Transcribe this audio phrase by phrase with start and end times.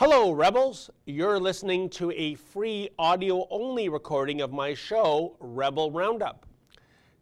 [0.00, 0.88] Hello, Rebels.
[1.04, 6.46] You're listening to a free audio only recording of my show, Rebel Roundup.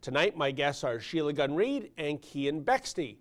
[0.01, 3.17] Tonight, my guests are Sheila Gunn Reid and Keean Bexte.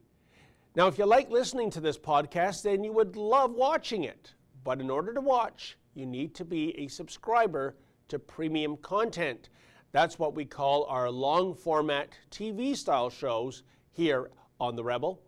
[0.76, 4.36] Now, if you like listening to this podcast, then you would love watching it.
[4.64, 7.76] But in order to watch, you need to be a subscriber
[8.10, 9.50] to premium content.
[9.92, 14.30] That's what we call our long format TV style shows here
[14.60, 15.20] on The Rebel.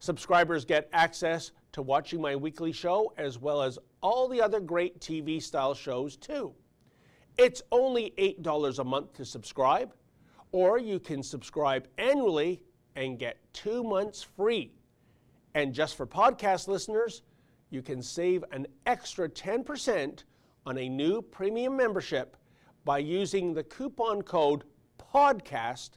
[0.00, 5.00] Subscribers get access to watching my weekly show as well as all the other great
[5.00, 6.52] TV style shows too.
[7.38, 9.94] It's only $8 a month to subscribe,
[10.52, 12.60] or you can subscribe annually
[12.96, 14.72] and get two months free.
[15.54, 17.22] And just for podcast listeners,
[17.70, 20.24] you can save an extra 10%
[20.66, 22.36] on a new premium membership
[22.84, 24.64] by using the coupon code
[24.98, 25.90] PODCAST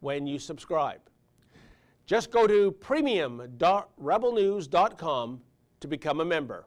[0.00, 1.00] when you subscribe.
[2.06, 5.40] Just go to premium.rebelnews.com
[5.80, 6.66] to become a member.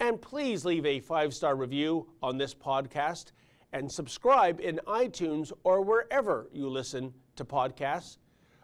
[0.00, 3.32] And please leave a five star review on this podcast
[3.72, 8.18] and subscribe in iTunes or wherever you listen to podcasts.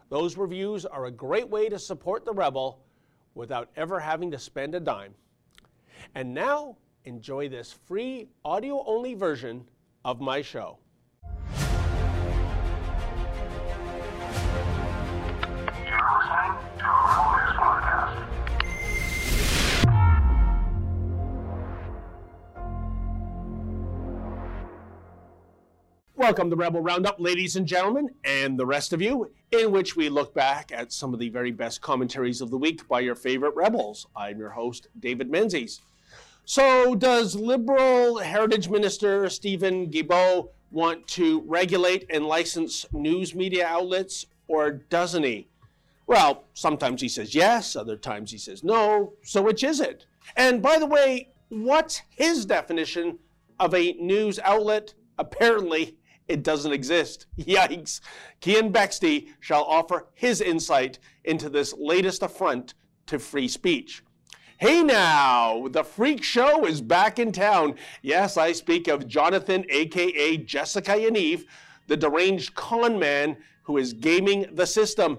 [0.08, 2.82] Those reviews are a great way to support the Rebel
[3.34, 5.14] without ever having to spend a dime.
[6.14, 9.64] And now, enjoy this free audio only version
[10.04, 10.78] of my show.
[26.30, 30.08] Welcome to Rebel Roundup, ladies and gentlemen, and the rest of you, in which we
[30.08, 33.56] look back at some of the very best commentaries of the week by your favorite
[33.56, 34.06] rebels.
[34.14, 35.80] I'm your host, David Menzies.
[36.44, 44.26] So, does Liberal Heritage Minister Stephen Guilbeault want to regulate and license news media outlets,
[44.46, 45.48] or doesn't he?
[46.06, 49.14] Well, sometimes he says yes, other times he says no.
[49.24, 50.06] So, which is it?
[50.36, 53.18] And by the way, what's his definition
[53.58, 54.94] of a news outlet?
[55.18, 55.96] Apparently,
[56.30, 57.26] it doesn't exist.
[57.38, 58.00] Yikes.
[58.40, 62.74] Keean Bexte shall offer his insight into this latest affront
[63.06, 64.02] to free speech.
[64.58, 67.74] Hey now, the freak show is back in town.
[68.02, 71.44] Yes, I speak of Jonathan, aka Jessica Yaniv,
[71.86, 75.18] the deranged con man who is gaming the system.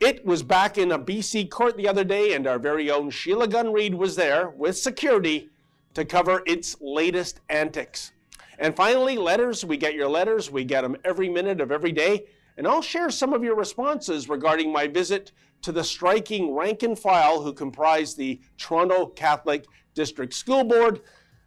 [0.00, 3.46] It was back in a BC court the other day, and our very own Sheila
[3.46, 5.50] Gunn Reid was there with security
[5.94, 8.12] to cover its latest antics.
[8.58, 9.64] And finally, letters.
[9.64, 10.50] We get your letters.
[10.50, 12.26] We get them every minute of every day.
[12.56, 15.32] And I'll share some of your responses regarding my visit
[15.62, 19.64] to the striking rank and file who comprise the Toronto Catholic
[19.94, 21.00] District School Board,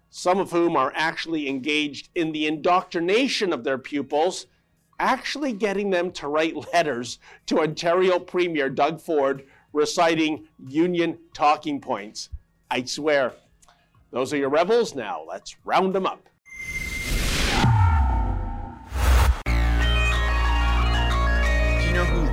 [0.10, 4.48] some of whom are actually engaged in the indoctrination of their pupils,
[5.00, 12.30] actually getting them to write letters to Ontario Premier Doug Ford reciting union talking points.
[12.72, 13.34] I swear.
[14.12, 14.96] Those are your rebels.
[14.96, 16.30] Now let's round them up.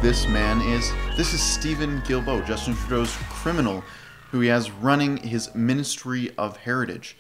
[0.03, 0.93] This man is.
[1.17, 3.85] This is Stephen Guilbeault, Justin Trudeau's criminal,
[4.33, 7.17] who he has running his Ministry of Heritage.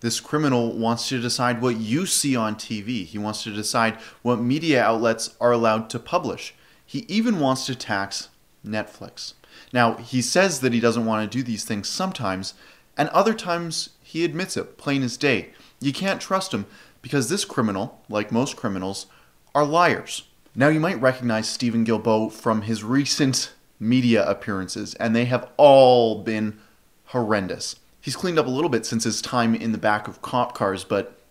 [0.00, 3.06] This criminal wants to decide what you see on TV.
[3.06, 6.54] He wants to decide what media outlets are allowed to publish.
[6.84, 8.28] He even wants to tax
[8.64, 9.32] Netflix.
[9.72, 12.52] Now, he says that he doesn't want to do these things sometimes,
[12.98, 15.52] and other times he admits it, plain as day.
[15.80, 16.66] You can't trust him
[17.00, 19.06] because this criminal, like most criminals,
[19.54, 20.27] are liars.
[20.58, 26.24] Now, you might recognize Stephen Guilbeault from his recent media appearances, and they have all
[26.24, 26.58] been
[27.04, 27.76] horrendous.
[28.00, 30.82] He's cleaned up a little bit since his time in the back of cop cars,
[30.82, 31.22] but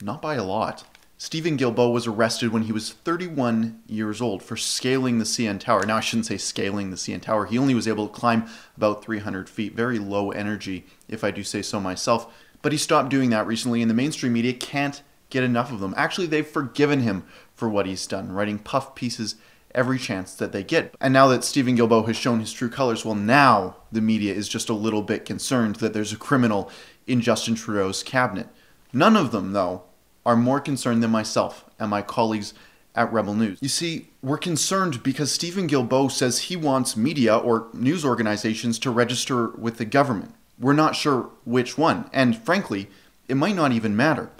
[0.00, 0.84] not by a lot.
[1.18, 5.84] Stephen Guilbeault was arrested when he was 31 years old for scaling the CN Tower.
[5.84, 7.44] Now, I shouldn't say scaling the CN Tower.
[7.44, 8.48] He only was able to climb
[8.78, 9.74] about 300 feet.
[9.74, 12.32] Very low energy, if I do say so myself.
[12.62, 15.94] But he stopped doing that recently, and the mainstream media can't get enough of them.
[15.96, 17.24] Actually, they've forgiven him
[17.60, 19.36] for what he's done, writing puff pieces
[19.74, 20.94] every chance that they get.
[21.00, 24.48] And now that Stephen Guilbeault has shown his true colors, well, now the media is
[24.48, 26.70] just a little bit concerned that there's a criminal
[27.06, 28.48] in Justin Trudeau's cabinet.
[28.92, 29.82] None of them, though,
[30.24, 32.54] are more concerned than myself and my colleagues
[32.94, 33.58] at Rebel News.
[33.60, 38.90] You see, we're concerned because Stephen Guilbeault says he wants media or news organizations to
[38.90, 40.34] register with the government.
[40.58, 42.88] We're not sure which one, and frankly,
[43.28, 44.30] it might not even matter.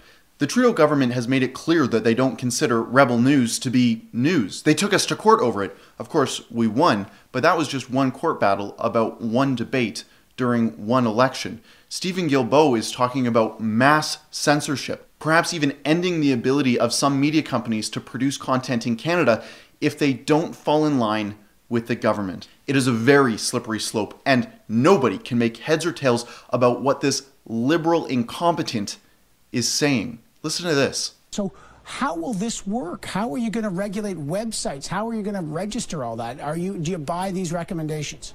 [0.41, 4.09] The Trudeau government has made it clear that they don't consider Rebel News to be
[4.11, 4.63] news.
[4.63, 5.77] They took us to court over it.
[5.99, 10.05] Of course, we won, but that was just one court battle about one debate
[10.39, 11.61] during one election.
[11.91, 17.43] Stephen Guilbeault is talking about mass censorship, perhaps even ending the ability of some media
[17.43, 19.45] companies to produce content in Canada
[19.83, 21.37] if they don't fall in line
[21.69, 22.49] with the government.
[22.67, 27.03] It is a very slippery slope, and nobody can make heads or tails about what
[27.03, 28.97] this liberal incompetent
[29.53, 30.19] is saying.
[30.43, 31.15] Listen to this.
[31.31, 31.53] So,
[31.83, 33.05] how will this work?
[33.05, 34.87] How are you going to regulate websites?
[34.87, 36.41] How are you going to register all that?
[36.41, 38.35] Are you do you buy these recommendations?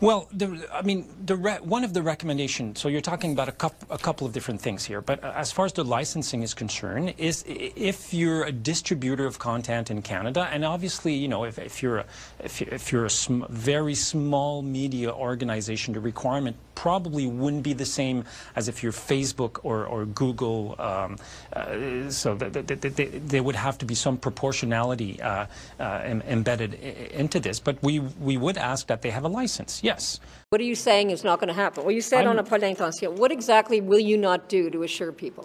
[0.00, 3.94] Well, the, I mean, the one of the recommendations, so you're talking about a, couple,
[3.94, 7.42] a couple of different things here, but as far as the licensing is concerned, is
[7.46, 11.98] if you're a distributor of content in Canada, and obviously, you know, if, if you're
[11.98, 12.06] a,
[12.40, 17.84] if, if you're a sm very small media organization, the requirement probably wouldn't be the
[17.84, 18.24] same
[18.56, 20.74] as if you're Facebook or, or Google.
[20.78, 21.16] Um,
[21.52, 25.46] uh, so there would have to be some proportionality uh,
[25.80, 27.60] uh, embedded into this.
[27.60, 30.20] But we, we would ask that they have a license, yes.
[30.50, 31.84] What are you saying is not going to happen?
[31.84, 33.16] Well, you said I'm, on a point d'intention.
[33.16, 35.44] What exactly will you not do to assure people?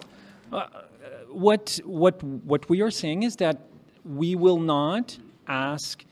[0.52, 0.66] Uh,
[1.28, 3.58] what, what, what we are saying is that
[4.04, 5.16] we will not
[5.46, 6.04] ask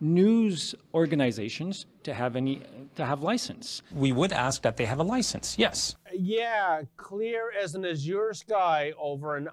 [0.00, 2.62] news organizations to have any
[2.96, 3.82] to have license.
[3.92, 5.56] We would ask that they have a license.
[5.58, 5.96] Yes.
[6.12, 9.48] Yeah, clear as an azure sky over an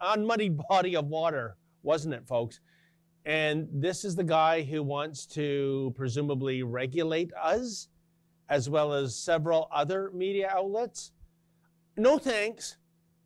[0.00, 2.60] unmuddied body of water, wasn't it, folks?
[3.24, 7.88] And this is the guy who wants to presumably regulate us,
[8.48, 11.12] as well as several other media outlets.
[11.96, 12.76] No thanks.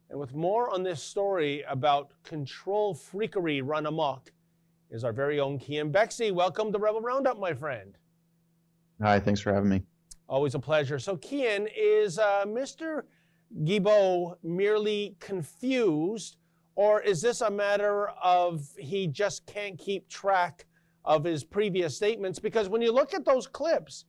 [0.09, 4.33] And with more on this story about control freakery run amok,
[4.91, 6.33] is our very own Keean Bexte.
[6.33, 7.97] Welcome to Rebel Roundup, my friend.
[9.01, 9.83] Hi, thanks for having me.
[10.29, 10.99] Always a pleasure.
[10.99, 13.03] So, Keean, is uh, Mr.
[13.63, 16.37] Guilbeault merely confused,
[16.75, 20.67] or is this a matter of he just can't keep track
[21.05, 22.39] of his previous statements?
[22.39, 24.07] Because when you look at those clips,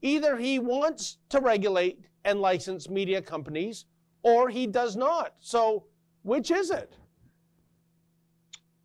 [0.00, 3.84] either he wants to regulate and license media companies,
[4.22, 5.34] or he does not.
[5.40, 5.84] So,
[6.22, 6.94] which is it?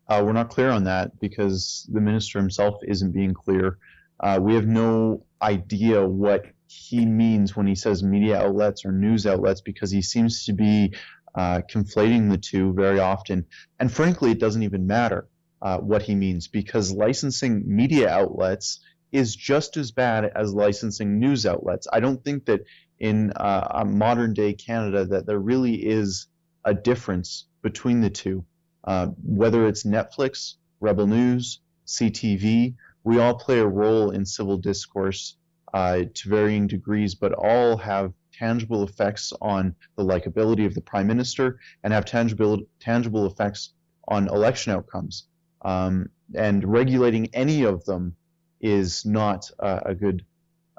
[0.08, 3.78] Uh, we're not clear on that because the minister himself isn't being clear.
[4.20, 9.26] Uh, we have no idea what he means when he says media outlets or news
[9.26, 10.94] outlets because he seems to be
[11.34, 13.46] uh, conflating the two very often.
[13.78, 15.28] And frankly, it doesn't even matter
[15.62, 18.80] uh, what he means because licensing media outlets
[19.12, 21.86] is just as bad as licensing news outlets.
[21.92, 22.60] I don't think that
[22.98, 26.26] in uh, modern day Canada that there really is
[26.64, 28.44] a difference between the two.
[28.88, 32.74] Uh, whether it's Netflix, Rebel News, CTV,
[33.04, 35.36] we all play a role in civil discourse
[35.74, 41.06] uh, to varying degrees, but all have tangible effects on the likability of the prime
[41.06, 43.74] minister and have tangible tangible effects
[44.08, 45.26] on election outcomes.
[45.60, 48.16] Um, and regulating any of them
[48.62, 50.24] is not uh, a good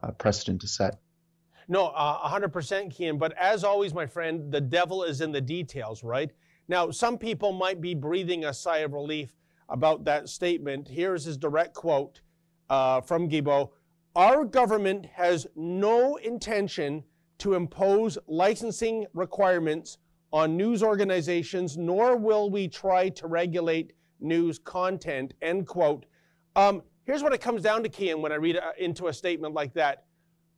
[0.01, 0.97] uh, precedent to set.
[1.67, 3.19] No, uh, 100% Keean.
[3.19, 6.31] But as always, my friend, the devil is in the details, right?
[6.69, 9.35] Now, some people might be breathing a sigh of relief
[9.69, 10.87] about that statement.
[10.87, 12.21] Here's his direct quote
[12.69, 13.71] uh, from Guilbeault
[14.15, 17.03] Our government has no intention
[17.39, 19.97] to impose licensing requirements
[20.31, 25.33] on news organizations, nor will we try to regulate news content.
[25.41, 26.05] End quote.
[26.55, 29.55] Um, here's what it comes down to, Keean, when I read uh, into a statement
[29.55, 30.05] like that.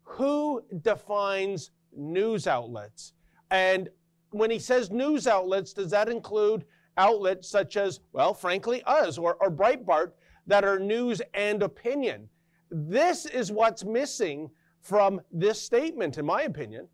[0.04, 3.14] Who defines news outlets?
[3.50, 3.90] And
[4.32, 6.66] when he says news outlets, does that include
[6.98, 10.12] outlets such as, well, frankly, us or, or Breitbart
[10.48, 12.28] that are news and opinion?
[12.70, 14.50] This is what's missing
[14.82, 16.88] from this statement, in my opinion.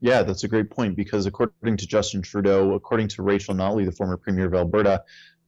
[0.00, 3.92] Yeah, that's a great point because according to Justin Trudeau, according to Rachel Notley, the
[3.92, 5.02] former premier of Alberta,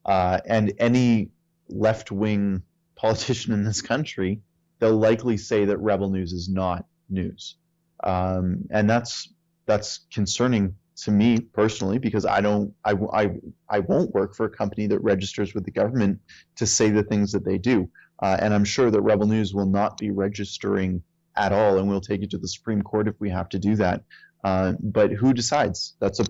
[0.06, 1.30] uh, and any
[1.68, 2.62] left wing
[2.94, 4.40] politician in this country,
[4.78, 7.56] they'll likely say that Rebel News is not news.
[8.02, 9.28] Um, and that's
[9.66, 13.30] that's concerning to me personally because I don't I, I,
[13.68, 16.18] I won't work for a company that registers with the government
[16.56, 17.90] to say the things that they do.
[18.22, 21.02] Uh, and I'm sure that Rebel News will not be registering
[21.36, 23.76] at all, and we'll take it to the Supreme Court if we have to do
[23.76, 24.02] that.
[24.42, 25.96] Uh, but who decides?
[26.00, 26.24] That's a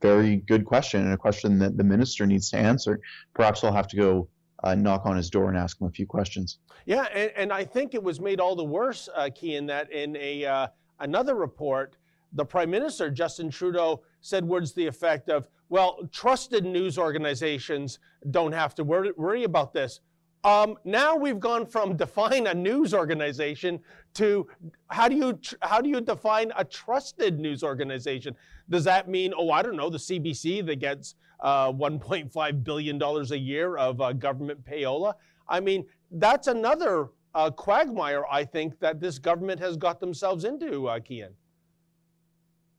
[0.00, 3.00] very good question, and a question that the minister needs to answer.
[3.34, 4.28] Perhaps I'll have to go
[4.62, 6.58] uh, knock on his door and ask him a few questions.
[6.86, 9.90] Yeah, and, and I think it was made all the worse, uh, Key, in that
[9.90, 10.66] in a uh,
[11.00, 11.96] another report,
[12.32, 17.98] the Prime Minister, Justin Trudeau, said words to the effect of, well, trusted news organizations
[18.30, 20.00] don't have to worry, about this.
[20.44, 23.80] Um, now we've gone from define a news organization
[24.14, 24.48] to
[24.88, 28.34] how do you how do you define a trusted news organization?
[28.68, 33.30] Does that mean oh I don't know the CBC that gets uh, 1.5 billion dollars
[33.30, 35.14] a year of uh, government payola?
[35.48, 40.88] I mean that's another uh, quagmire I think that this government has got themselves into,
[40.88, 41.34] uh, Keean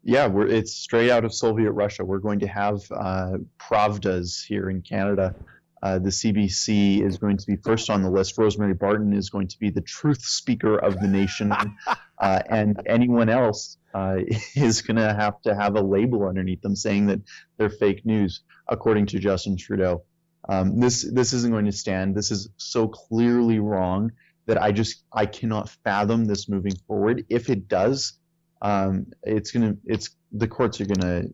[0.03, 2.03] yeah, we're, it's straight out of Soviet Russia.
[2.03, 5.33] We're going to have uh, Pravdas here in Canada.
[5.81, 8.37] Uh, the CBC is going to be first on the list.
[8.37, 11.53] Rosemary Barton is going to be the truth speaker of the nation.
[12.19, 14.17] uh, and anyone else uh,
[14.55, 17.21] is going to have to have a label underneath them saying that
[17.57, 20.03] they're fake news, according to Justin Trudeau.
[20.49, 22.15] Um, this this isn't going to stand.
[22.15, 24.11] This is so clearly wrong
[24.45, 27.25] that I just I cannot fathom this moving forward.
[27.29, 28.19] If it does,
[28.63, 31.25] um, it's gonna it's the courts are gonna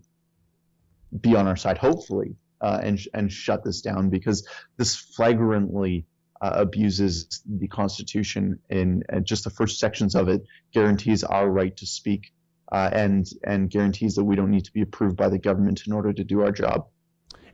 [1.22, 4.46] be on our side, hopefully, uh, and and shut this down because
[4.78, 6.06] this flagrantly
[6.42, 10.42] uh, abuses the Constitution and, just the first sections of it
[10.74, 12.32] guarantees our right to speak
[12.72, 15.94] uh, and and guarantees that we don't need to be approved by the government in
[15.94, 16.88] order to do our job.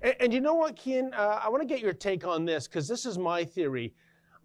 [0.01, 1.13] And, and you know what, Keean?
[1.13, 3.93] Uh, I want to get your take on this because this is my theory.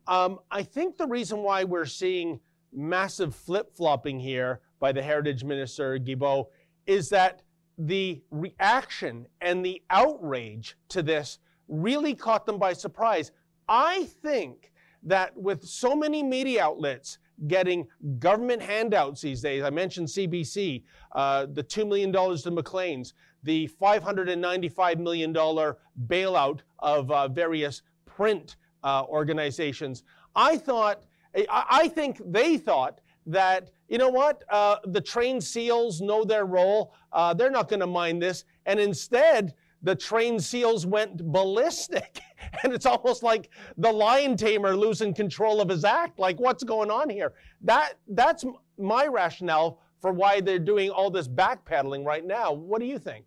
[0.09, 2.41] Um, I think the reason why we're seeing
[2.73, 6.47] massive flip flopping here by the Heritage Minister Guilbeault
[6.87, 7.43] is that
[7.79, 13.31] the reaction and the outrage to this really caught them by surprise.
[13.69, 14.73] I think
[15.03, 17.87] that with so many media outlets getting
[18.19, 20.83] government handouts these days, I mentioned CBC,
[21.13, 29.05] uh, the $2 million to Maclean's, the $595 million bailout of uh, various print uh,
[29.05, 30.03] organizations.
[30.35, 31.05] I thought,
[31.49, 36.95] I think they thought that, you know what, uh, the trained SEALs know their role.
[37.12, 38.45] Uh, they're not going to mind this.
[38.67, 42.21] And instead, the trained SEALs went ballistic.
[42.62, 46.19] and it's almost like the lion tamer losing control of his act.
[46.19, 47.35] Like, what's going on here?
[47.62, 48.45] That, that's
[48.79, 52.53] my rationale for why they're doing all this backpedaling right now.
[52.53, 53.27] What do you think?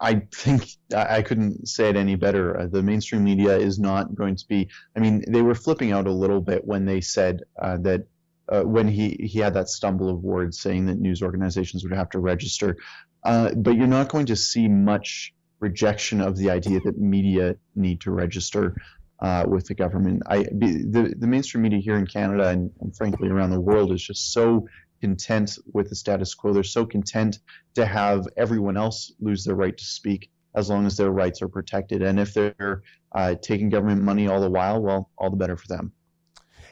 [0.00, 2.58] I think I couldn't say it any better.
[2.60, 4.68] Uh, the mainstream media is not going to be.
[4.96, 8.06] I mean, they were flipping out a little bit when they said uh, that
[8.48, 12.10] uh, when he he had that stumble of words saying that news organizations would have
[12.10, 12.76] to register.
[13.24, 18.00] Uh, but you're not going to see much rejection of the idea that media need
[18.02, 18.76] to register
[19.20, 20.22] uh, with the government.
[20.26, 24.02] I the the mainstream media here in Canada and, and frankly around the world is
[24.02, 24.68] just so
[25.00, 26.52] content with the status quo.
[26.52, 27.38] They're so content
[27.74, 31.48] to have everyone else lose their right to speak as long as their rights are
[31.48, 32.02] protected.
[32.02, 32.82] And if they're
[33.12, 35.92] uh, taking government money all the while, well, all the better for them.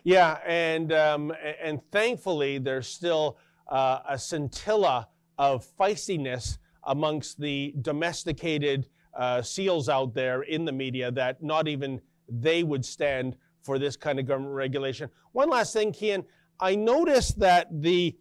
[0.04, 1.32] Yeah, and um,
[1.62, 10.14] and thankfully there's still uh, a scintilla of feistiness amongst the domesticated uh, seals out
[10.14, 14.54] there in the media that not even they would stand for this kind of government
[14.54, 15.08] regulation.
[15.32, 16.24] One last thing, Keean,
[16.58, 18.16] I noticed that the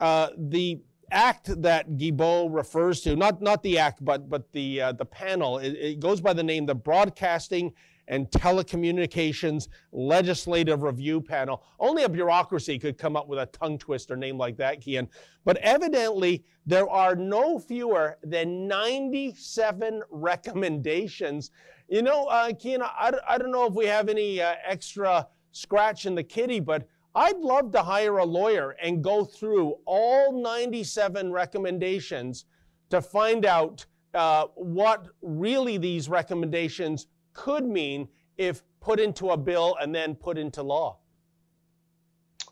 [0.00, 4.92] uh, the act that Guilbeault refers to, not not the act, but but the uh,
[4.92, 7.74] the panel, it, it goes by the name the Broadcasting
[8.08, 11.62] and Telecommunications Legislative Review Panel.
[11.78, 15.08] Only a bureaucracy could come up with a tongue twister name like that, Keean.
[15.44, 21.50] But evidently, there are no fewer than 97 recommendations.
[21.88, 26.06] You know, uh, Keean, I, I don't know if we have any uh, extra scratch
[26.06, 31.32] in the kitty, but I'd love to hire a lawyer and go through all 97
[31.32, 32.44] recommendations
[32.90, 39.76] to find out uh, what really these recommendations could mean if put into a bill
[39.80, 40.98] and then put into law?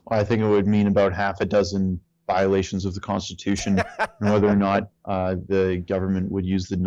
[0.09, 4.47] I think it would mean about half a dozen violations of the Constitution, and whether
[4.47, 6.77] or not uh, the government would use the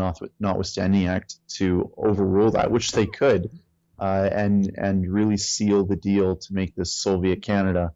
[0.40, 3.50] Notwithstanding Act to overrule that, which they could,
[3.98, 7.92] uh, and and really seal the deal to make this Soviet Canada.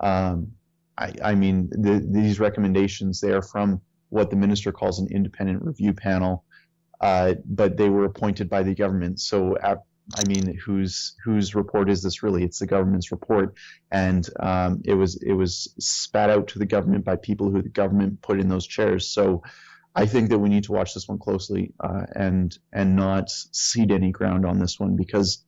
[0.00, 0.52] Um,
[0.96, 5.62] I, I, mean, the, these recommendations they are from what the minister calls an independent
[5.62, 6.44] review panel,
[7.02, 9.20] uh, but they were appointed by the government.
[9.20, 9.76] So, I
[10.26, 12.44] mean, whose whose report is this really?
[12.44, 13.54] It's the government's report,
[13.90, 17.68] and um, it was it was spat out to the government by people who the
[17.68, 19.08] government put in those chairs.
[19.08, 19.42] So,
[19.94, 23.90] I think that we need to watch this one closely uh, and and not cede
[23.90, 25.44] any ground on this one because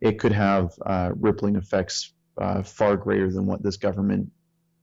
[0.00, 4.30] it could have uh, rippling effects uh, far greater than what this government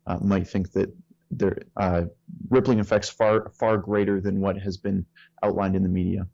[0.05, 0.93] uh, might think that
[1.31, 2.03] there uh,
[2.49, 5.05] rippling effects far far greater than what has been
[5.43, 6.27] outlined in the media.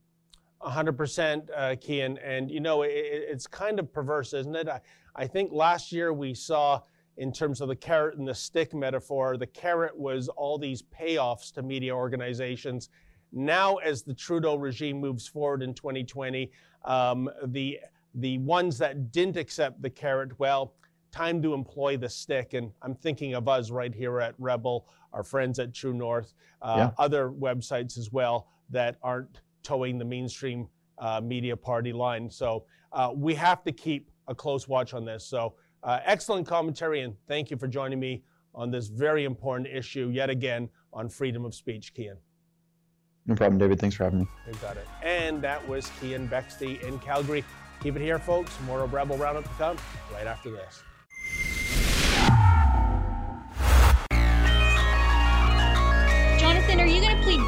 [0.61, 4.67] 100% uh, Keean, and you know it, it's kind of perverse, isn't it?
[4.67, 4.81] I,
[5.15, 6.81] I think last year we saw
[7.17, 11.53] in terms of the carrot and the stick metaphor, the carrot was all these payoffs
[11.53, 12.89] to media organizations.
[13.31, 16.51] Now, as the Trudeau regime moves forward in 2020,
[16.83, 17.79] um, the
[18.15, 20.73] the ones that didn't accept the carrot, well,
[21.15, 22.53] time to employ the stick.
[22.53, 26.75] And I'm thinking of us right here at Rebel, our friends at True North, uh,
[26.77, 26.91] yeah.
[26.97, 30.67] other websites as well that aren't toeing the mainstream
[30.97, 32.29] uh, media party line.
[32.29, 35.25] So uh, we have to keep a close watch on this.
[35.25, 40.09] So uh, excellent commentary, and thank you for joining me on this very important issue
[40.13, 42.17] yet again on freedom of speech, Keean.
[43.25, 43.79] No problem, David.
[43.79, 44.27] Thanks for having me.
[44.47, 44.87] You got it.
[45.03, 47.43] And that was Keean Bexte in Calgary.
[47.81, 48.57] Keep it here, folks.
[48.65, 49.77] More of Rebel Roundup to come
[50.13, 50.83] right after this.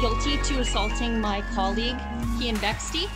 [0.00, 1.96] Guilty to assaulting my colleague,
[2.38, 3.08] Keean Bexte.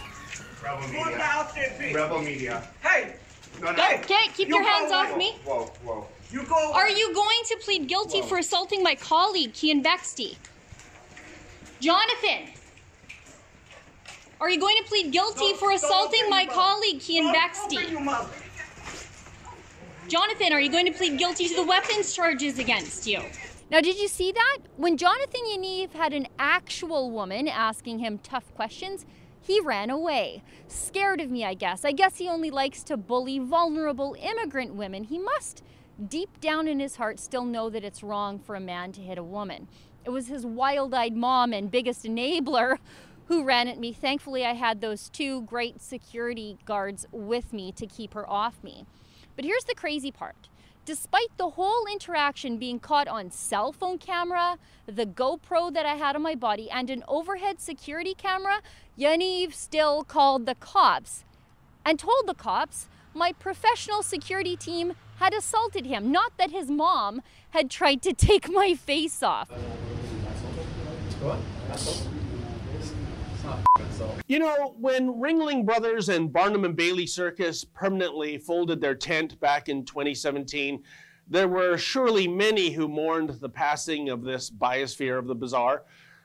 [0.62, 1.94] Rebel Media.
[1.94, 2.68] Rebel Media.
[2.82, 3.14] Hey!
[3.60, 3.88] No, no.
[3.94, 5.18] Okay, keep You your hands go off away.
[5.18, 5.36] me.
[5.44, 6.06] Whoa, whoa.
[6.32, 6.72] You go.
[6.72, 10.36] Are you going to plead guilty for assaulting my colleague, Keean Bexte?
[11.80, 12.48] Jonathan!
[14.40, 16.56] Are you going to plead guilty Don't- for don't assaulting open my your mouth.
[16.56, 17.76] colleague, Keean Don't Bexte?
[17.78, 18.38] open your mouth.
[20.08, 23.20] Jonathan, are you going to plead guilty to the weapons charges against you?
[23.72, 24.58] Now, did you see that?
[24.76, 29.06] When Jonathan Yaniv had an actual woman asking him tough questions,
[29.40, 30.42] he ran away.
[30.68, 31.82] Scared of me, I guess.
[31.82, 35.04] I guess he only likes to bully vulnerable immigrant women.
[35.04, 35.62] He must,
[36.06, 39.16] deep down in his heart, still know that it's wrong for a man to hit
[39.16, 39.68] a woman.
[40.04, 42.76] It was his wild eyed mom and biggest enabler
[43.28, 43.94] who ran at me.
[43.94, 48.84] Thankfully, I had those two great security guards with me to keep her off me.
[49.34, 50.50] But here's the crazy part.
[50.84, 56.16] Despite the whole interaction being caught on cell phone camera, the GoPro that I had
[56.16, 58.60] on my body, and an overhead security camera,
[58.98, 61.22] Yaniv still called the cops
[61.86, 67.22] and told the cops my professional security team had assaulted him, not that his mom
[67.50, 69.50] had tried to take my face off.
[74.28, 79.68] You know, when Ringling Brothers and Barnum and Bailey Circus permanently folded their tent back
[79.68, 80.82] in 2017,
[81.28, 85.84] there were surely many who mourned the passing of this biosphere of the bazaar.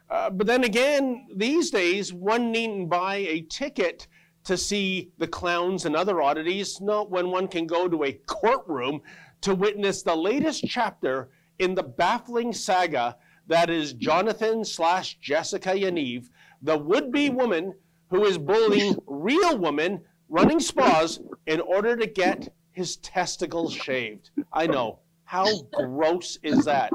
[0.10, 4.08] Uh, but then again, these days, one needn't buy a ticket
[4.46, 9.02] to see the clowns and other oddities, not when one can go to a courtroom
[9.42, 16.30] to witness the latest chapter in the baffling saga that is Jonathan slash Jessica Yaniv,
[16.62, 17.74] the would-be woman
[18.10, 24.30] who is bullying real women running spas in order to get his testicles shaved.
[24.52, 25.00] I know.
[25.24, 26.92] How gross is that?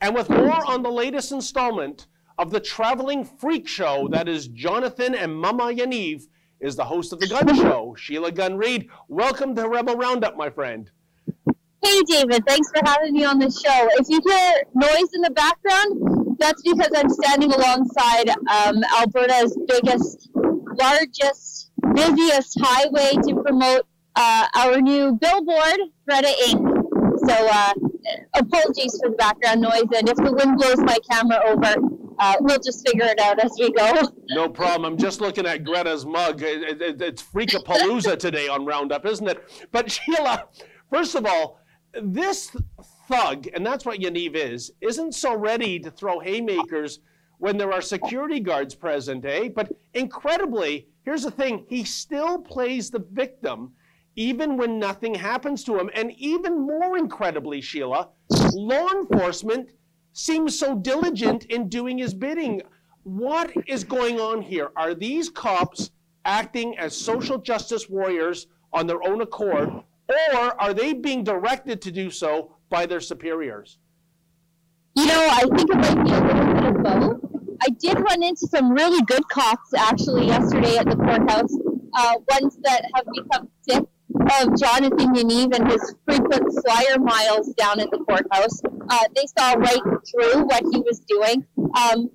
[0.00, 2.06] And with more on the latest installment
[2.38, 6.26] of the traveling freak show that is Jonathan and Mama Yaniv,
[6.60, 8.88] is the host of the Gun Show, Sheila Gunn Reid.
[9.08, 10.90] Welcome to Rebel Roundup, my friend.
[11.84, 12.42] Hey, David.
[12.46, 13.88] Thanks for having me on the show.
[13.92, 20.30] If you hear noise in the background, that's because I'm standing alongside um, Alberta's biggest,
[20.78, 23.82] largest, busiest highway to promote
[24.16, 26.74] uh, our new billboard, Greta Inc.
[27.28, 27.72] So, uh,
[28.34, 31.74] apologies for the background noise, and if the wind blows my camera over,
[32.20, 33.92] uh, we'll just figure it out as we go.
[34.30, 34.92] No problem.
[34.92, 36.42] I'm just looking at Greta's mug.
[36.42, 39.68] It- it- it's Freakapalooza today on Roundup, isn't it?
[39.72, 40.44] But Sheila,
[40.90, 41.60] first of all,
[42.00, 42.50] this
[43.08, 47.00] thug, and that's what Yaniv is, isn't so ready to throw haymakers
[47.38, 49.48] when there are security guards present, eh?
[49.48, 53.72] But incredibly, here's the thing he still plays the victim
[54.18, 55.88] even when nothing happens to him.
[55.94, 58.08] And even more incredibly, Sheila,
[58.52, 59.70] law enforcement
[60.12, 62.60] seems so diligent in doing his bidding.
[63.04, 64.70] What is going on here?
[64.74, 65.92] Are these cops
[66.24, 69.70] acting as social justice warriors on their own accord,
[70.08, 73.78] or are they being directed to do so by their superiors?
[74.94, 77.28] You know, I think it might be a little bit of both.
[77.60, 81.54] I did run into some really good cops actually yesterday at the courthouse,
[81.94, 83.84] uh, ones that have become sick
[84.40, 88.62] of Jonathan Yaniv and his frequent flyer miles down at the courthouse.
[88.88, 91.44] Uh, they saw right through what he was doing.
[91.76, 92.10] Um,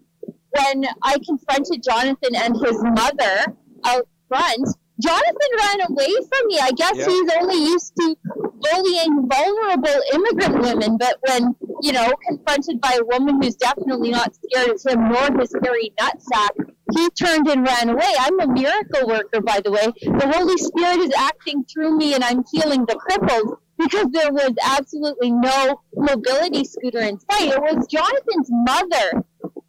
[0.52, 4.68] when I confronted Jonathan and his mother out front,
[5.02, 6.60] Jonathan ran away from me.
[6.62, 7.08] I guess Yeah.
[7.08, 8.16] he's only used to
[8.62, 14.32] bullying vulnerable immigrant women, but when, you know, confronted by a woman who's definitely not
[14.36, 16.52] scared of him nor his hairy nutsack,
[16.96, 18.14] he turned and ran away.
[18.20, 19.88] I'm a miracle worker, by the way.
[20.02, 24.54] The Holy Spirit is acting through me and I'm healing the crippled because there was
[24.64, 27.52] absolutely no mobility scooter in sight.
[27.52, 29.24] It was Jonathan's mother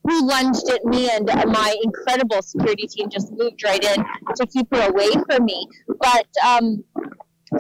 [0.05, 4.05] who lunged at me, and my incredible security team just moved right in
[4.37, 5.67] to keep her away from me.
[6.01, 6.85] But, um,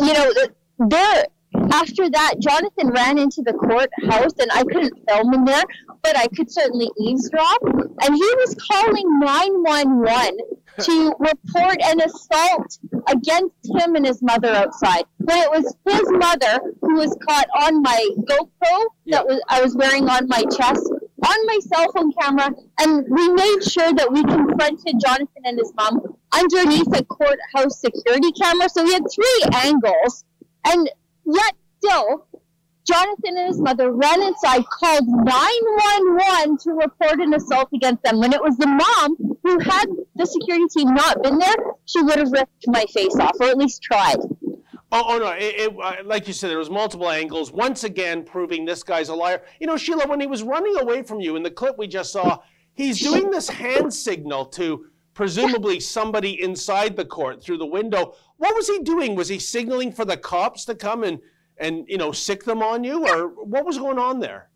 [0.00, 0.32] you know,
[0.78, 1.24] there,
[1.72, 5.64] after that, Jonathan ran into the courthouse, and I couldn't film in there,
[6.02, 7.62] but I could certainly eavesdrop.
[7.62, 10.38] And he was calling 911
[10.80, 12.78] to report an assault
[13.08, 15.04] against him and his mother outside.
[15.20, 19.76] But it was his mother who was caught on my GoPro that was I was
[19.76, 20.90] wearing on my chest
[21.24, 25.72] on my cell phone camera, and we made sure that we confronted Jonathan and his
[25.76, 26.00] mom
[26.32, 28.68] underneath a courthouse security camera.
[28.68, 30.24] So we had three angles,
[30.66, 30.90] and
[31.24, 32.26] yet still,
[32.86, 38.20] Jonathan and his mother ran inside, called 911 to report an assault against them.
[38.20, 41.56] When it was the mom who had the security team not been there,
[41.86, 44.18] she would have ripped my face off, or at least tried.
[44.96, 45.30] Oh, oh no!
[45.32, 47.50] It, it, uh, like you said, there was multiple angles.
[47.50, 49.42] Once again, proving this guy's a liar.
[49.58, 52.12] You know, Sheila, when he was running away from you in the clip we just
[52.12, 52.38] saw,
[52.74, 58.14] he's doing this hand signal to presumably somebody inside the court through the window.
[58.36, 59.16] What was he doing?
[59.16, 61.18] Was he signaling for the cops to come and
[61.58, 64.48] and you know sic them on you, or what was going on there?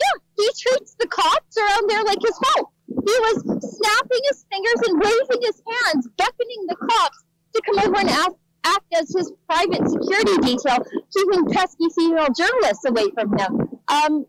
[0.00, 2.66] Yeah, he treats the cops around there like his home.
[2.88, 3.42] He was
[3.76, 8.32] snapping his fingers and waving his hands, beckoning the cops to come over and ask,
[8.66, 10.78] act as his private security detail,
[11.14, 13.68] keeping pesky female journalists away from him.
[13.88, 14.26] Um,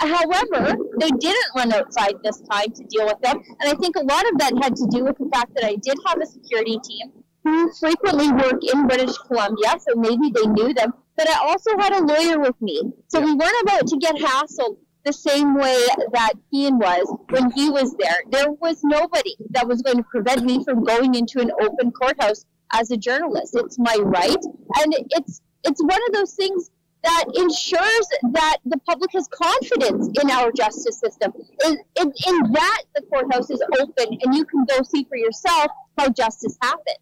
[0.00, 4.04] however, they didn't run outside this time to deal with them, and I think a
[4.04, 6.78] lot of that had to do with the fact that I did have a security
[6.82, 7.12] team
[7.44, 10.92] who frequently work in British Columbia, so maybe they knew them.
[11.16, 14.76] But I also had a lawyer with me, so we weren't about to get hassled
[15.04, 18.20] the same way that Ian was when he was there.
[18.28, 22.44] There was nobody that was going to prevent me from going into an open courthouse
[22.72, 23.54] as a journalist.
[23.56, 24.44] It's my right,
[24.80, 26.70] and it's it's one of those things
[27.06, 31.32] that ensures that the public has confidence in our justice system.
[31.64, 35.70] In, in, in that, the courthouse is open, and you can go see for yourself
[35.96, 36.98] how justice happens.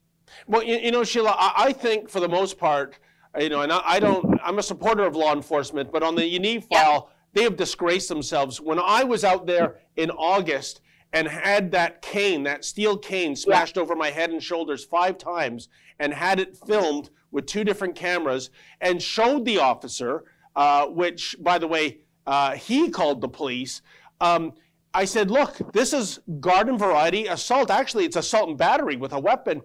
[0.46, 2.98] Well, you, you know, Sheila, I, I, think for the most part,
[3.38, 6.22] you know, and I, I, don't, I'm a supporter of law enforcement, but on the
[6.22, 8.60] Yaniv file, they have disgraced themselves.
[8.60, 10.82] When I was out there in August
[11.14, 13.82] and had that cane, that steel cane, smashed yeah.
[13.82, 15.68] over my head and shoulders five times,
[16.00, 18.50] and had it filmed with two different cameras,
[18.80, 20.24] and showed the officer,
[20.56, 23.80] uh, which, by the way, uh, he called the police.
[24.20, 24.52] Um,
[24.92, 27.70] I said, look, this is garden variety assault.
[27.70, 29.62] Actually, it's assault and battery with a weapon.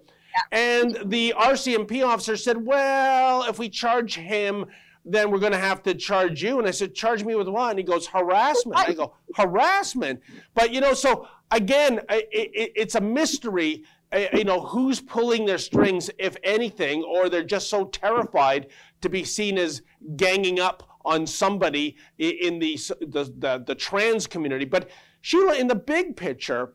[0.51, 4.65] And the RCMP officer said, well, if we charge him,
[5.05, 6.59] then we're going to have to charge you.
[6.59, 7.71] And I said, charge me with what?
[7.71, 8.79] And he goes, harassment.
[8.79, 10.21] I go, harassment.
[10.53, 15.45] But, you know, so again, it, it, it's a mystery, uh, you know, who's pulling
[15.45, 18.67] their strings, if anything, or they're just so terrified
[19.01, 19.81] to be seen as
[20.15, 24.65] ganging up on somebody in the, the, the, the trans community.
[24.65, 24.89] But
[25.21, 26.73] Sheila, in the big picture,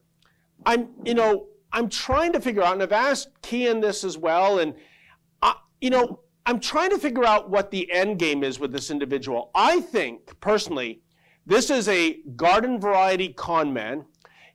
[0.67, 4.61] I'm, you know, I'm trying to figure out, and I've asked Keean this as well,
[4.61, 4.75] and
[5.43, 8.91] I, you know, I'm trying to figure out what the end game is with this
[8.91, 9.51] individual.
[9.55, 11.01] I think personally,
[11.47, 14.05] this is a garden variety con man.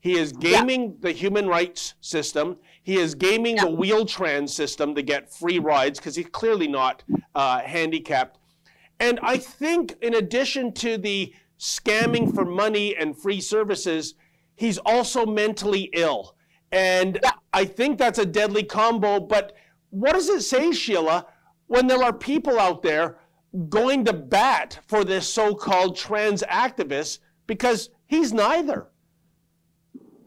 [0.01, 0.97] He is gaming yeah.
[1.01, 2.57] the human rights system.
[2.83, 3.65] He is gaming yeah.
[3.65, 7.03] the Wheel-Trans system to get free rides because he's clearly not
[7.35, 8.37] uh, handicapped.
[8.99, 14.15] And I think, in addition to the scamming for money and free services,
[14.55, 16.35] he's also mentally ill.
[16.71, 17.31] And yeah.
[17.53, 19.19] I think that's a deadly combo.
[19.19, 19.55] But
[19.89, 21.25] what does it say, Sheila,
[21.67, 23.17] when there are people out there
[23.67, 28.88] going to bat for this so called trans activist because he's neither?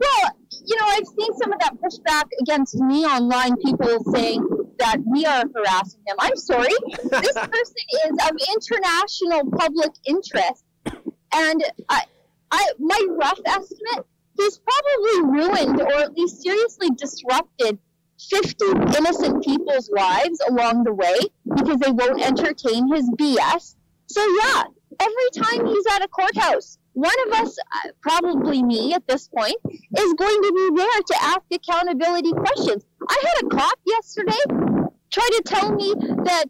[0.03, 0.37] Well,
[0.67, 4.47] you know, I've seen some of that pushback against me online, people saying
[4.79, 6.17] that we are harassing them.
[6.19, 6.75] I'm sorry.
[7.03, 10.65] this person is of international public interest.
[11.35, 12.03] And I,
[12.51, 17.79] I, my rough estimate he's probably ruined or at least seriously disrupted
[18.31, 18.65] 50
[18.97, 21.19] innocent people's lives along the way
[21.55, 23.75] because they won't entertain his BS.
[24.07, 24.65] So, yeah,
[25.01, 29.57] every time he's at a courthouse, one of us, uh, probably me at this point,
[29.67, 32.85] is going to be there to ask accountability questions.
[33.09, 36.47] I had a cop yesterday try to tell me that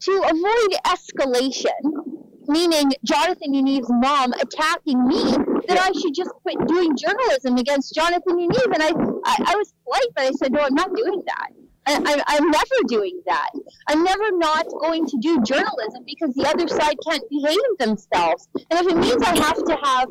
[0.00, 5.22] to avoid escalation, meaning Jonathan Yaniv's mom attacking me,
[5.68, 8.74] that I should just quit doing journalism against Jonathan Yaniv.
[8.74, 8.88] And I,
[9.24, 11.48] I, I was polite, but I said, no, I'm not doing that.
[11.86, 13.50] I, I'm never doing that.
[13.88, 18.48] I'm never not going to do journalism because the other side can't behave themselves.
[18.54, 20.08] And if it means I have to have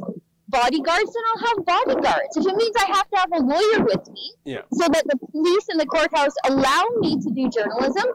[0.50, 2.38] bodyguards, then I'll have bodyguards.
[2.38, 4.62] If it means I have to have a lawyer with me yeah.
[4.72, 8.06] so that the police and the courthouse allow me to do journalism,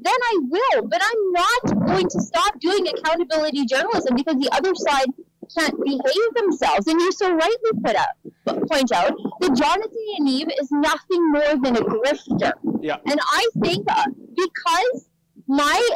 [0.00, 0.86] then I will.
[0.86, 5.08] But I'm not going to stop doing accountability journalism because the other side
[5.56, 6.86] can't behave themselves.
[6.86, 11.76] And you so rightly put out, point out that Jonathan Yaniv is nothing more than
[11.76, 12.52] a grifter.
[12.80, 12.96] Yeah.
[13.06, 15.08] And I think uh, because
[15.46, 15.88] my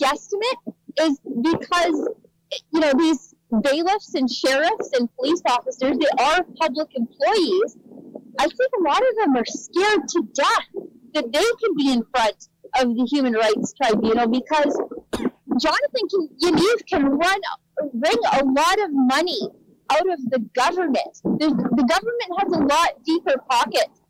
[0.00, 2.08] guesstimate is because,
[2.72, 7.76] you know, these bailiffs and sheriffs and police officers, they are public employees.
[8.38, 12.02] I think a lot of them are scared to death that they can be in
[12.14, 14.78] front of the Human Rights Tribunal because
[15.60, 17.40] Jonathan Yaniv can run
[17.92, 19.40] wring a lot of money
[19.90, 21.20] out of the government.
[21.22, 24.00] The, the government has a lot deeper pockets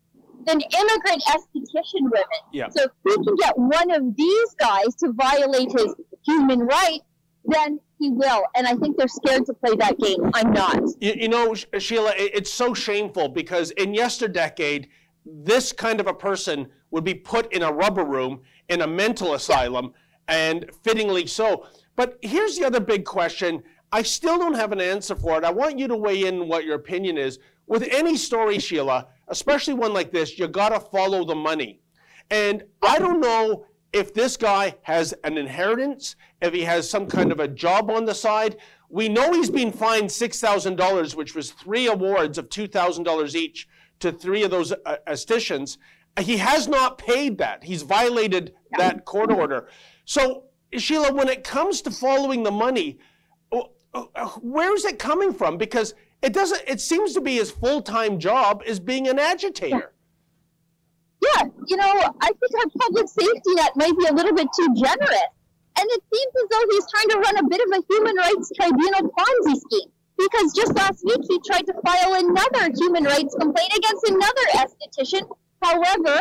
[0.46, 2.42] than immigrant esthetician women.
[2.52, 2.68] Yeah.
[2.68, 7.04] So if we can get one of these guys to violate his human rights,
[7.44, 8.42] then he will.
[8.54, 10.30] And I think they're scared to play that game.
[10.34, 10.80] I'm not.
[11.00, 14.88] You, you know, Sheila, it's so shameful because in yesterdecade,
[15.24, 19.34] this kind of a person would be put in a rubber room in a mental
[19.34, 19.92] asylum,
[20.28, 20.36] yeah.
[20.36, 21.66] and fittingly so.
[21.96, 23.62] But here's the other big question.
[23.90, 25.44] I still don't have an answer for it.
[25.44, 27.38] I want you to weigh in what your opinion is.
[27.66, 31.80] with any story, Sheila, especially one like this, you got to follow the money.
[32.30, 37.32] And I don't know if this guy has an inheritance, if he has some kind
[37.32, 38.56] of a job on the side.
[38.88, 43.68] We know he's been fined $6,000, which was three awards of $2,000 each
[44.00, 45.78] to three of those uh, estheticians.
[46.20, 47.64] He has not paid that.
[47.64, 49.68] He's violated that court order.
[50.04, 50.44] So,
[50.78, 52.98] Sheila, when it comes to following the money,
[53.52, 55.56] uh, where is it coming from?
[55.56, 56.62] Because it doesn't.
[56.66, 59.92] It seems to be his full-time job is being an agitator.
[61.22, 64.68] Yeah, you know, I think our public safety net might be a little bit too
[64.76, 65.30] generous,
[65.78, 68.52] and it seems as though he's trying to run a bit of a human rights
[68.54, 69.90] tribunal Ponzi scheme.
[70.18, 75.28] Because just last week he tried to file another human rights complaint against another esthetician.
[75.62, 76.20] However,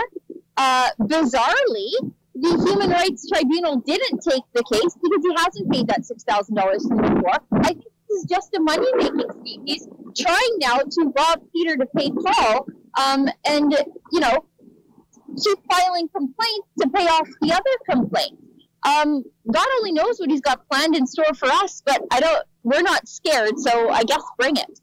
[0.57, 6.01] uh, bizarrely, the Human Rights Tribunal didn't take the case because he hasn't paid that
[6.01, 7.39] $6,000 from before.
[7.63, 9.63] I think this is just a money making scheme.
[9.65, 12.67] He's trying now to rob Peter to pay Paul
[12.99, 13.71] um, and,
[14.11, 14.45] you know,
[15.41, 18.41] keep filing complaints to pay off the other complaints.
[18.83, 22.45] Um, God only knows what he's got planned in store for us, but I don't,
[22.63, 24.79] we're not scared, so I guess bring it.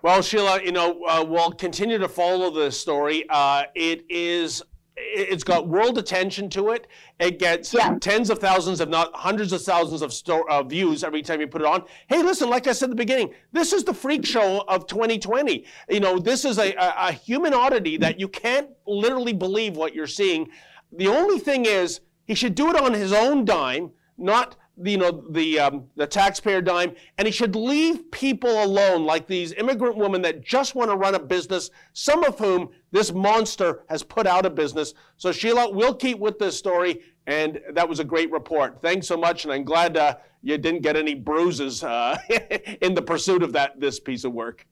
[0.00, 3.24] Well, Sheila, you know, uh, we'll continue to follow this story.
[3.28, 4.62] Uh, it is
[4.96, 6.86] it's got world attention to it.
[7.18, 7.96] It gets yeah.
[8.00, 11.46] tens of thousands, if not hundreds of thousands of sto- uh, views every time you
[11.46, 11.84] put it on.
[12.08, 15.64] Hey, listen, like I said at the beginning, this is the freak show of 2020.
[15.88, 19.94] You know, this is a, a, a human oddity that you can't literally believe what
[19.94, 20.48] you're seeing.
[20.92, 25.24] The only thing is, he should do it on his own dime, not you know
[25.30, 30.22] the um, the taxpayer dime, and he should leave people alone, like these immigrant women
[30.22, 31.70] that just want to run a business.
[31.92, 34.94] Some of whom this monster has put out of business.
[35.16, 38.80] So Sheila, we'll keep with this story, and that was a great report.
[38.82, 42.18] Thanks so much, and I'm glad uh, you didn't get any bruises uh,
[42.80, 44.66] in the pursuit of that this piece of work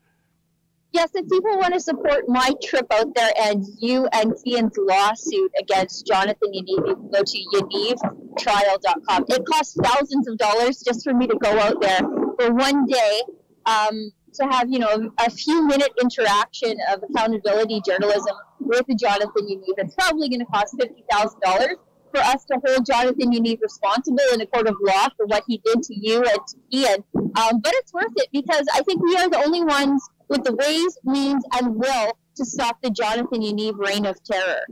[0.92, 5.52] yes, if people want to support my trip out there and you and Keean's lawsuit
[5.60, 9.24] against Jonathan Yaniv, you can go to yanivtrial.com.
[9.28, 12.00] It costs thousands of dollars just for me to go out there
[12.38, 13.22] for one day
[13.66, 19.74] um, to have, you know, a few minute interaction of accountability journalism with Jonathan Yaniv.
[19.78, 21.68] It's probably going to cost $50,000
[22.10, 25.60] for us to hold Jonathan Yaniv responsible in a court of law for what he
[25.64, 27.04] did to you and to Keean.
[27.14, 30.54] Um, but it's worth it because I think we are the only ones with the
[30.54, 34.64] ways, means, and will to stop the Jonathan Yaniv reign of terror.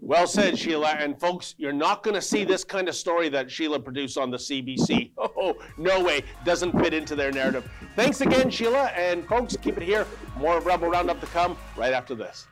[0.00, 0.90] Well said, Sheila.
[0.90, 4.30] And folks, you're not going to see this kind of story that Sheila produced on
[4.30, 5.10] the CBC.
[5.38, 6.24] Oh, no way.
[6.44, 7.70] Doesn't fit into their narrative.
[7.94, 8.86] Thanks again, Sheila.
[8.96, 10.06] And folks, keep it here.
[10.38, 12.46] More of Rebel Roundup to come right after this.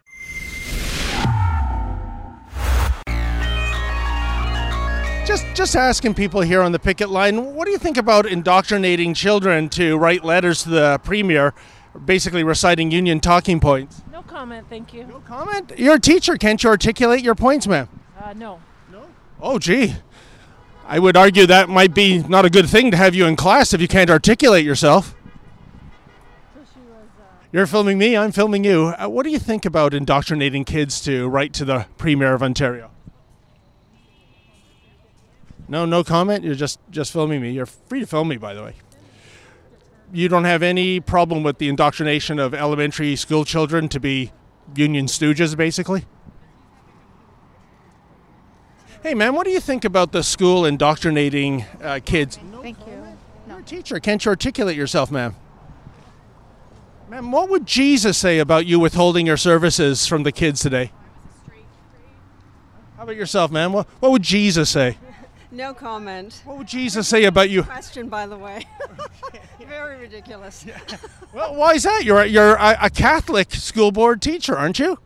[5.27, 9.15] Just, just asking people here on the picket line, what do you think about indoctrinating
[9.15, 11.55] children to write letters to the premier
[12.05, 14.03] basically reciting union talking points.
[14.13, 15.05] No comment, thank you.
[15.05, 15.73] No comment?
[15.77, 16.37] You're a teacher.
[16.37, 17.89] Can't you articulate your points, ma'am?
[18.21, 18.61] Uh, no.
[18.91, 19.07] No?
[19.41, 19.95] Oh, gee.
[20.87, 23.73] I would argue that might be not a good thing to have you in class
[23.73, 25.15] if you can't articulate yourself.
[26.55, 26.69] So was,
[27.19, 27.23] uh...
[27.53, 28.95] You're filming me, I'm filming you.
[28.99, 32.91] Uh, what do you think about indoctrinating kids to write to the Premier of Ontario?
[35.67, 36.45] No, no comment.
[36.45, 37.53] You're just just filming me.
[37.53, 38.75] You're free to film me, by the way
[40.15, 44.33] you don't have any problem with the indoctrination of elementary school children to be
[44.77, 46.05] union stooges, basically?
[49.03, 52.39] Hey, man, what do you think about the school indoctrinating uh, kids?
[52.63, 53.07] Thank you.
[53.49, 54.01] You're a teacher.
[54.01, 55.35] Can't you articulate yourself, ma'am?
[57.11, 60.91] Ma'am, what would Jesus say about you withholding your services from the kids today?
[62.97, 63.73] How about yourself, ma'am?
[63.73, 64.97] What, what would Jesus say?
[65.55, 66.43] No comment.
[66.45, 67.63] What would Jesus say about you?
[67.63, 68.67] Question, by the way.
[69.69, 70.65] Very ridiculous.
[70.67, 70.79] Yeah.
[71.33, 72.03] Well, why is that?
[72.05, 74.99] You're you're a, a, Catholic school board teacher, aren't you?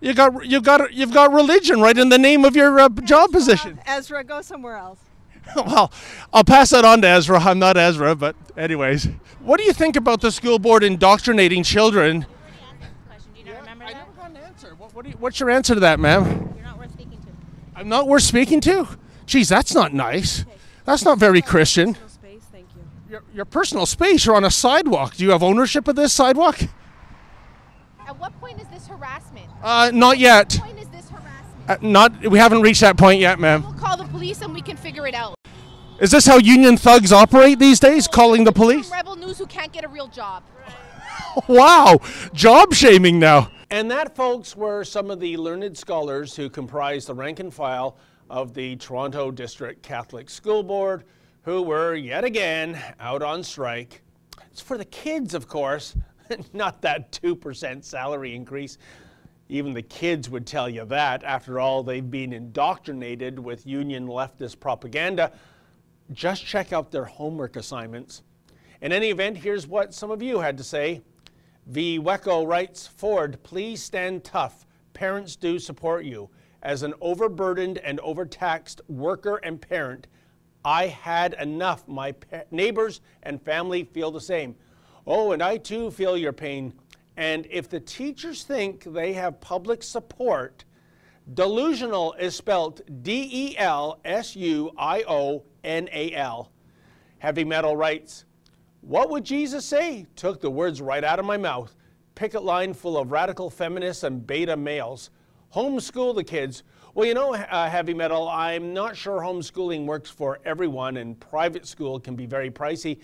[0.00, 3.30] You got you got you've got religion right in the name of your uh, job
[3.30, 3.78] position.
[3.86, 4.98] Ezra, go somewhere else.
[5.56, 5.92] well,
[6.32, 7.38] I'll pass that on to Ezra.
[7.38, 12.26] I'm not Ezra, but anyways, what do you think about the school board indoctrinating children?
[13.32, 13.94] Do you remember that?
[13.94, 14.74] I never got an answer.
[14.74, 16.52] What, what you, what's your answer to that, ma'am?
[16.56, 17.28] You're not worth speaking to.
[17.76, 18.88] I'm not worth speaking to.
[19.26, 20.44] Geez, that's not nice.
[20.84, 21.94] That's not very Christian.
[22.08, 22.82] Space, thank you.
[23.10, 24.26] Your, your personal space.
[24.26, 25.16] You're on a sidewalk.
[25.16, 26.60] Do you have ownership of this sidewalk?
[28.06, 29.46] At what point is this harassment?
[29.62, 30.54] Uh, not yet.
[30.56, 31.68] At what point is this harassment?
[31.68, 32.26] Uh, not.
[32.26, 33.62] We haven't reached that point yet, ma'am.
[33.62, 35.34] We'll call the police and we can figure it out.
[36.00, 38.08] Is this how union thugs operate these days?
[38.08, 38.90] calling the police?
[38.90, 40.42] Rebel News who can't get a real job.
[41.48, 41.98] wow,
[42.32, 43.50] job shaming now.
[43.70, 47.96] And that, folks, were some of the learned scholars who comprise the rank and file
[48.30, 51.04] of the Toronto District Catholic School Board,
[51.42, 54.02] who were yet again out on strike.
[54.50, 55.96] It's for the kids, of course.
[56.52, 58.78] Not that 2% salary increase.
[59.48, 61.22] Even the kids would tell you that.
[61.22, 65.32] After all, they've been indoctrinated with union leftist propaganda.
[66.12, 68.22] Just check out their homework assignments.
[68.80, 71.02] In any event, here's what some of you had to say.
[71.66, 71.98] V.
[71.98, 74.66] Wecko writes Ford, please stand tough.
[74.92, 76.28] Parents do support you.
[76.64, 80.06] As an overburdened and overtaxed worker and parent,
[80.64, 81.86] I had enough.
[81.86, 82.14] My
[82.50, 84.56] neighbors and family feel the same.
[85.06, 86.72] Oh, and I too feel your pain.
[87.18, 90.64] And if the teachers think they have public support,
[91.34, 96.50] delusional is spelled D E L S U I O N A L.
[97.18, 98.24] Heavy Metal writes,
[98.80, 100.06] What would Jesus say?
[100.16, 101.76] Took the words right out of my mouth.
[102.14, 105.10] Picket line full of radical feminists and beta males.
[105.54, 106.64] Homeschool the kids.
[106.94, 111.64] Well, you know, uh, Heavy Metal, I'm not sure homeschooling works for everyone, and private
[111.64, 112.98] school can be very pricey.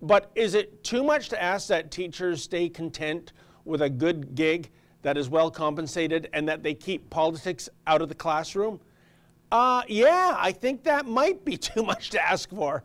[0.00, 3.32] But is it too much to ask that teachers stay content
[3.64, 4.70] with a good gig
[5.02, 8.78] that is well compensated and that they keep politics out of the classroom?
[9.50, 12.84] Uh, yeah, I think that might be too much to ask for.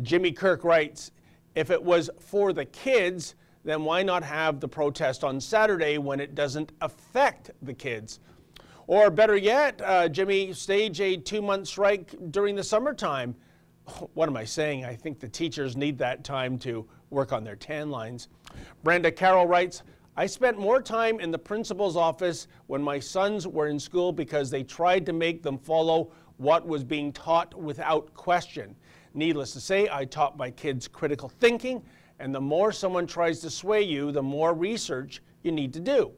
[0.00, 1.10] Jimmy Kirk writes
[1.54, 3.34] If it was for the kids,
[3.64, 8.20] then why not have the protest on Saturday when it doesn't affect the kids?
[8.86, 13.34] Or better yet, uh, Jimmy, stage a two month strike during the summertime.
[14.14, 14.84] What am I saying?
[14.84, 18.28] I think the teachers need that time to work on their tan lines.
[18.82, 19.82] Brenda Carroll writes,
[20.16, 24.48] I spent more time in the principal's office when my sons were in school because
[24.48, 28.76] they tried to make them follow what was being taught without question.
[29.12, 31.82] Needless to say, I taught my kids critical thinking,
[32.18, 36.12] and the more someone tries to sway you, the more research you need to do.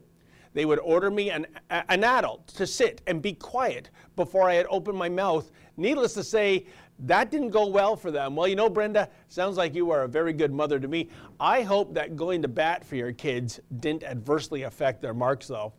[0.53, 4.65] They would order me an, an adult to sit and be quiet before I had
[4.69, 5.51] opened my mouth.
[5.75, 6.65] Needless to say,
[6.99, 8.35] that didn't go well for them.
[8.35, 11.09] Well, you know, Brenda, sounds like you are a very good mother to me.
[11.39, 15.73] I hope that going to bat for your kids didn't adversely affect their marks, though.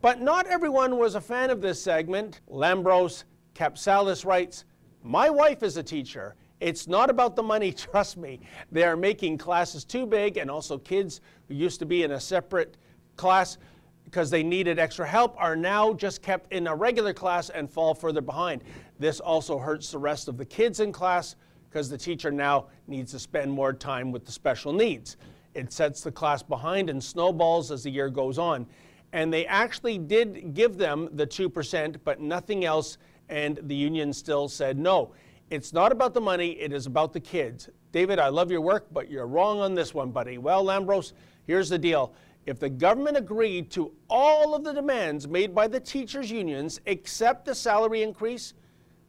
[0.00, 2.40] But not everyone was a fan of this segment.
[2.50, 4.64] Lambros Capsalis writes,
[5.02, 6.34] My wife is a teacher.
[6.60, 8.40] It's not about the money, trust me.
[8.72, 12.20] They are making classes too big, and also kids who used to be in a
[12.20, 12.76] separate
[13.16, 13.58] class
[14.04, 17.94] because they needed extra help are now just kept in a regular class and fall
[17.94, 18.64] further behind.
[18.98, 21.36] This also hurts the rest of the kids in class
[21.68, 25.18] because the teacher now needs to spend more time with the special needs.
[25.52, 28.66] It sets the class behind and snowballs as the year goes on.
[29.12, 32.96] And they actually did give them the 2%, but nothing else,
[33.28, 35.12] and the union still said no.
[35.50, 37.70] It's not about the money, it is about the kids.
[37.90, 40.36] David, I love your work, but you're wrong on this one, buddy.
[40.36, 41.12] Well, Lambros,
[41.46, 45.80] here's the deal if the government agreed to all of the demands made by the
[45.80, 48.54] teachers' unions except the salary increase,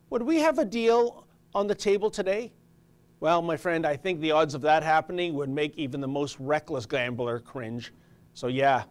[0.10, 2.52] would we have a deal on the table today?
[3.22, 6.38] Well, my friend, I think the odds of that happening would make even the most
[6.40, 7.94] reckless gambler cringe.
[8.34, 8.84] So, yeah,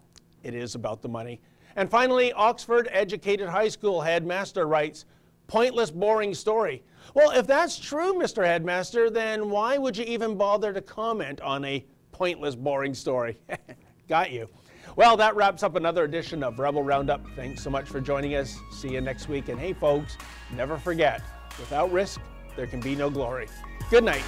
[0.42, 1.40] it is about the money.
[1.76, 5.04] And finally, Oxford Educated High School headmaster writes,
[5.48, 6.84] pointless, boring story.
[7.14, 8.44] Well, if that's true, Mr.
[8.44, 13.36] Headmaster, then why would you even bother to comment on a pointless, boring story?
[14.08, 14.48] Got you.
[14.94, 17.26] Well, that wraps up another edition of Rebel Roundup.
[17.34, 18.56] Thanks so much for joining us.
[18.72, 19.48] See you next week.
[19.48, 20.16] And hey, folks,
[20.54, 21.22] never forget
[21.58, 22.20] without risk,
[22.56, 23.48] there can be no glory.
[23.90, 24.24] Good night.